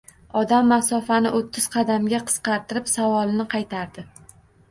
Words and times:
Odam 0.39 0.69
masofani 0.69 1.31
oʻttiz 1.39 1.67
qadamga 1.75 2.21
qisqartirib, 2.31 2.89
savolini 2.95 3.45
qaytardi 3.55 4.07